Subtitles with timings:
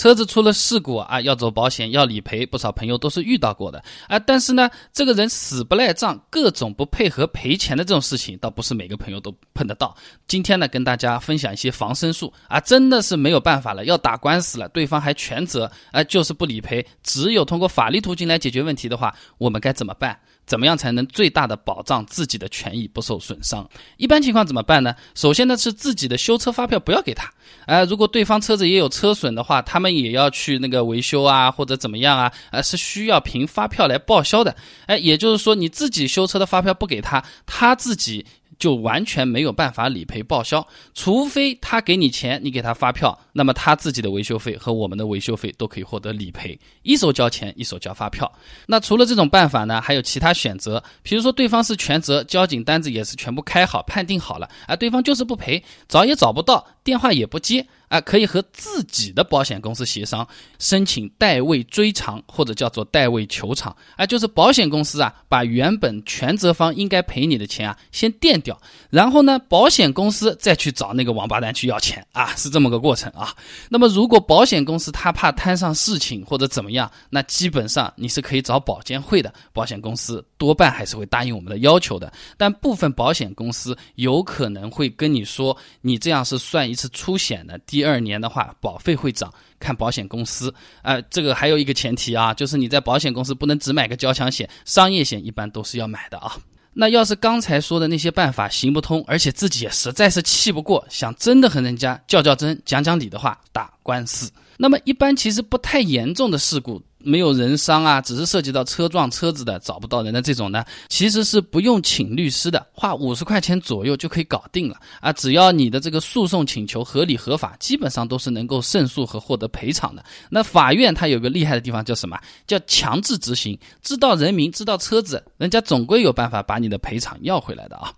[0.00, 4.18] 车子出了事故啊，要走保险，要理赔，不少朋友都是遇到过的啊。
[4.18, 9.94] 但是呢，这个人死不赖账，各种不配合赔钱的这种事情，倒不是每个朋友都碰得到。
[10.26, 20.18] 今天呢，跟大家分享一些防身术啊，真的是没有办法了，要打官司了，对方还全责，啊，就是不理赔，只有通过法律途径来解决问题的话，我们该怎么办？
[20.46, 23.68] 怎么样才能最大的保障自己的权益不受损伤？
[23.98, 24.92] 一般情况怎么办呢？
[25.14, 27.30] 首先呢是自己的修车发票不要给他，
[27.66, 34.54] 呃，如果对方车子也有车损的话，他们也要去那个维修啊或者怎么样啊，呃，是需要凭发票来报销的。
[34.86, 38.24] 哎，也就是说你自己修车的发票不给他，他自己。
[38.58, 48.30] 就完全没有办法理赔报销，除非他给你钱，你给他发票，那么他自己的维修费和我们的维修费都可以获得理赔，一手交钱，一手交发票。
[48.66, 57.66] 那除了这种办法呢，还有其他选择，比如说对方是全责，交警单子也是全部开好，判定好了，而对方就是不赔，找也找不到，电话也不接。
[57.90, 60.26] 啊，可以和自己的保险公司协商，
[60.60, 63.76] 申请代位追偿或者叫做代位求偿。
[63.96, 68.56] 啊，就是保险公司啊，把原本全责方应该赔你的钱啊，先垫掉，
[68.90, 73.34] 然后呢，保险公司再去找那个王八蛋去要钱啊，是这么个过程啊。
[73.68, 82.12] 那么，如果保险公司他怕摊上事情或者怎么样，那基本上你是可以找保监会的，保险公司多半还是会答应我们的要求的。
[82.36, 87.79] 但部分保险公司有可能会跟你说，你这样是算一次出险的第。
[87.80, 90.52] 第二年的话，保费会涨，看保险公司。
[90.82, 96.36] 呃，这个还有一个前提啊，就是你在保险公司不能只买个交强险，商业险一般都是要买的啊。
[96.74, 104.30] 那要是刚才说的那些办法行不通，而且自己也实在是气不过，想真的和人家较较真、讲讲理的话，打官司。
[104.58, 106.82] 那么一般其实不太严重的事故。
[107.02, 115.12] 没有人伤啊，只是涉及到车撞车子的找不到人的这种呢，其实是不用请律师的，花五十块钱左右就可以搞定了啊！
[115.12, 120.04] 只要你的这个诉讼请求合理合法，基本上都是能够胜诉和获得赔偿的。
[120.28, 122.18] 那法院它有个厉害的地方叫什么？
[122.46, 127.92] 叫强制执行，知道人民知道车子，人家总归有办法把你的赔偿要回来的啊！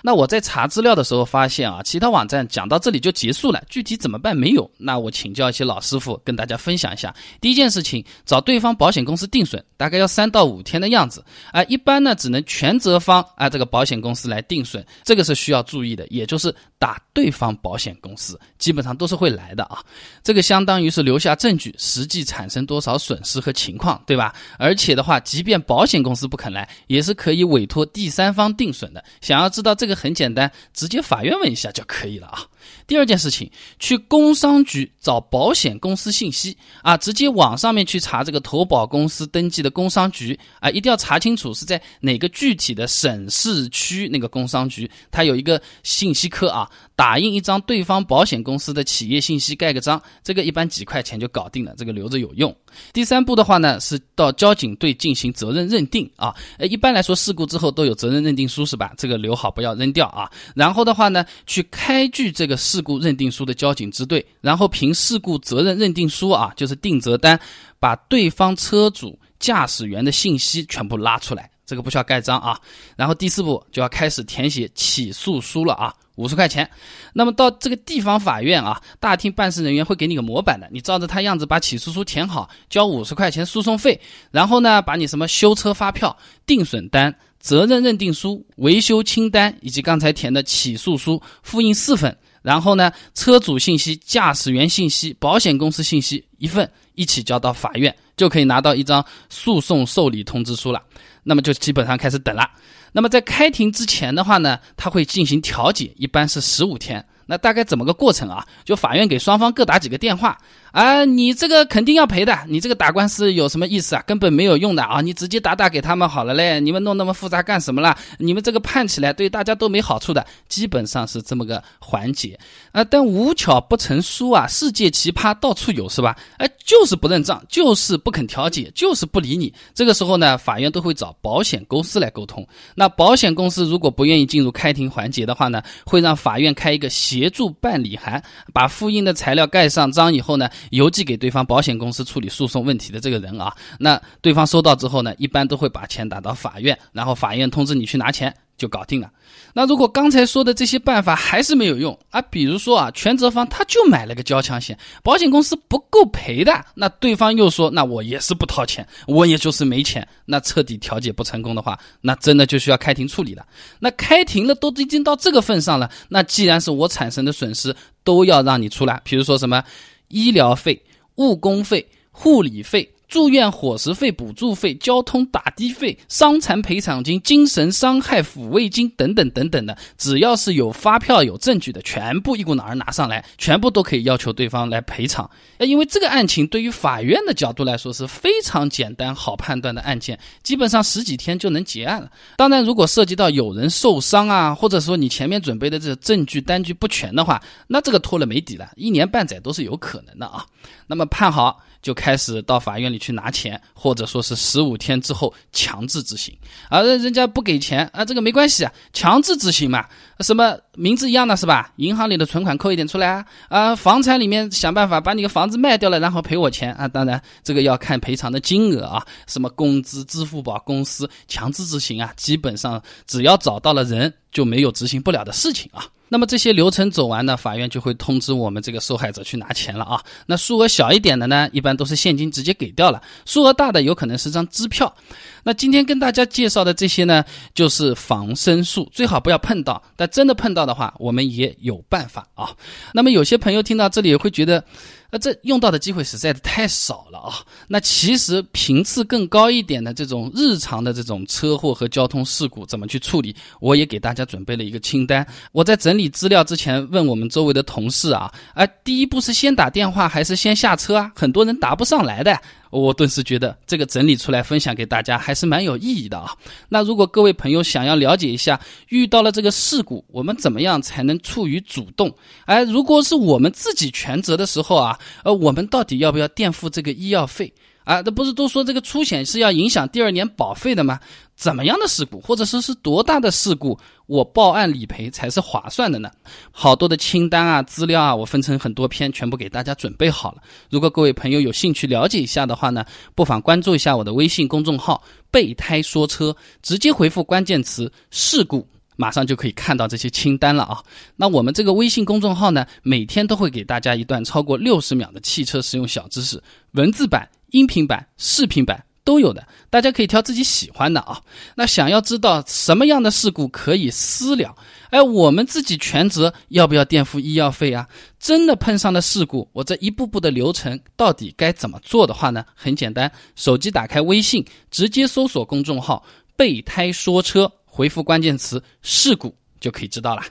[0.00, 4.70] 那我在查资料的时候发现啊，其他网站讲到这里就结束了，具体怎么办没有？
[4.78, 7.14] 那我请教一些老师傅，跟大家分享一下。
[7.40, 11.62] 第一件事情，找对方保险公司定损，大概要三到五天的样子啊。
[11.64, 19.82] 一般呢，只能全责方啊这个保险公司来定损，这个是需要注意的，也就是打对方保险公司，基本上都是会来的啊。
[20.22, 24.34] 这个相当于是留下证据，实际产生多少损失和情况，对吧？
[24.58, 29.02] 而且的话，即便保险公司不肯来，也是可以委托第三方定损的。
[29.22, 29.86] 想要知道这。
[29.86, 32.42] 个很简单，直接法院问一下就可以了啊。
[32.88, 33.48] 第二件事情，
[33.78, 52.52] 去工商局找保险公司信息啊，直接网上面去查这个投保公司登记的工商局啊，一定要查清楚是在哪个具体的省市区那个工商局，它有一个信息科啊，打打印一张对方保险公司的企业信息盖个章，这个一般几块钱就搞定了，这个留着有用。
[52.92, 58.92] 第三步的话呢，是到交警队进行责任认定啊，呃，一般来说事故之后都有责任认定书是吧？
[58.98, 59.72] 这个留好不要。
[59.76, 67.38] 扔掉啊，然后的话呢，去开具这个事故认定书的交警支队，然后凭事故责任认定书啊，就是定责单，
[67.78, 72.58] 把对方车主、驾驶员的信息全部拉出来，这个不需要盖章啊。
[72.96, 76.68] 然后第四步就要开始填写起诉书了啊，五十块钱。
[77.14, 84.00] 那么到这个地方法院啊，大厅办事人员会给你个模板的，你照着他样子把起诉书填好，交五十块钱诉讼费，
[84.30, 87.14] 然后呢，把你什么修车发票、定损单。
[87.38, 100.82] 责任认定书、维修清单以及刚才填的起诉书复印四份，然后呢，车主信息、驾驶员信息、保险公司信息一份，一起交到法院，就可以拿到一张诉讼受理通知书了。
[101.22, 102.50] 那么就基本上开始等了。
[102.90, 107.04] 那么在开庭之前的话呢，他会进行调解，一般是十五天。
[107.26, 108.46] 那大概怎么个过程啊？
[108.64, 110.38] 就法院给双方各打几个电话。
[110.76, 114.04] 啊，你这个肯定要赔的，你这个打官司有什么意思啊？
[114.06, 115.00] 根本没有用的啊！
[115.00, 117.96] 你直接打打给他们好了嘞，你们弄那么复杂干什么啦？
[118.18, 122.38] 你们这个判起来对大家都没好处的，基本上是这么个环节
[122.72, 122.84] 啊。
[122.84, 126.14] 但无巧不成书啊，世界奇葩到处有是吧？
[126.36, 129.50] 哎，就是不认账，就是不肯调解，就是不理你。
[129.72, 132.46] 这个时候呢，法院都会找保险公司来沟通。
[132.74, 138.22] 那保险公司如果不愿意进入开庭环节的话呢，会让法院开一个协助办理函，
[138.52, 140.46] 把复印的材料盖上章以后呢。
[140.70, 149.10] 邮寄给对方保险公司处理诉讼问题的这个人啊，那对方收到之后呢，一般都会把钱打到法院，然后法院通知你去拿钱就搞定了。
[149.52, 163.46] 那如果刚才说的这些办法还是没有用啊，比如说啊，全责方他就买了个交强险，保险公司不够赔的，那对方又说那我也是不掏钱，我也就是没钱，那彻底调解不成功的话，那真的就需要开庭处理了。
[163.78, 167.74] 那开庭了都已经到这个份上了，那既然是我产生的损失，
[168.04, 169.62] 都要让你出来，比如说什么。
[170.08, 170.80] 医疗费、
[171.16, 172.88] 误工费、护理费。
[173.08, 185.28] 住院伙食费、补助费、交通打的费、伤残赔偿金、精神伤害抚慰金等等等等的，只要是有发票、有证据的，全部一股脑儿拿上来，全部都可以要求对方来赔偿。
[185.60, 192.10] 因为这个案情对于法院的角度来说是非常简单、好判断的案件，基本上十几天就能结案了。
[192.36, 200.44] 当然，如果涉及到有人受伤啊，或者说你前面准备的这个证据单据不全的话，那这个拖了没底了，一年半载都是有可能的啊。
[200.88, 201.62] 那么判好。
[201.86, 206.36] 就开始到法院里去拿钱，或者说是十五天之后强制执行，
[206.68, 209.86] 而人家不给钱啊，这个没关系啊，强制执行嘛，
[210.18, 211.70] 什么名字一样的是吧？
[211.76, 225.86] 银行里的存款扣一点出来啊，啊，房产里面想办法把你的房子卖掉了，然后赔我钱啊，当然这个要看赔偿的金额啊，什么工资、支付宝公司强制执行啊，基本上只要找到了人，就没有执行不了的事情啊。
[226.08, 230.00] 那么这些流程走完呢，法院就会通知我们这个受害者去拿钱了啊。
[230.26, 234.94] 那数额小一点的呢，一般都是现金直接给掉了；数额大的有可能是张支票。
[235.42, 237.24] 那今天跟大家介绍的这些呢，
[237.54, 239.82] 就是防身术，最好不要碰到。
[239.96, 242.50] 但真的碰到的话，我们也有办法啊。
[242.92, 244.62] 那么有些朋友听到这里会觉得。
[245.10, 247.34] 那这用到的机会实在是太少了啊！
[247.68, 253.34] 那其实频次更高一点的这种日常的这种车祸和交通事故怎么去处理？
[253.60, 255.26] 我也给大家准备了一个清单。
[255.52, 261.12] 我在整理资料之前问我们周围的同事啊，啊，第一步是先打电话还是先下车啊？
[261.14, 262.40] 很多人答不上来的。
[262.80, 266.30] 我顿时觉得这个整理出来分享给大家还是蛮有意义的啊。
[266.68, 272.14] 那如果各位朋友想要了解一下，遇到了这个事故，我们怎么样才能处于主动？
[272.44, 277.52] 哎，如果是我们自己全责的时候啊，呃，我们到底要不要垫付这个医药费？
[277.86, 280.98] 啊，那不是都说这个出险是要影响第二年保费的吗？
[281.36, 286.10] 怎么样的事故，或者说是多大的事故，我报案理赔才是划算的呢？
[286.50, 290.42] 好多的清单啊、资料啊，我分成很多篇，全部给大家准备好了。
[290.68, 298.66] 如果各位朋友有兴趣了解一下的话呢，不妨关注一下我的微信公众号“备胎说车”，直接回复关键词“事故”，
[298.96, 300.82] 马上就可以看到这些清单了啊。
[301.14, 306.42] 那我们这个微信公众号呢，每天都会给大家一段超过六十秒的汽车实用小知识，
[306.72, 307.28] 文字版。
[307.50, 311.20] 音频版、视频版都有的，大家可以挑自己喜欢的啊。
[311.54, 314.56] 那想要知道什么样的事故可以私了，
[314.90, 317.88] 哎，我们自己全责，要不要垫付医药费啊？
[318.18, 322.44] 真的碰上了事故，我这一步步的流程到底该怎么做的话呢？
[322.54, 326.04] 很简单，手机打开微信，直接搜索公众号
[326.36, 330.22] “备胎说车”，回复关键词“事故”就可以知道了。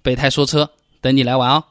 [0.00, 0.70] 备胎说车，
[1.02, 1.62] 等你来玩哦。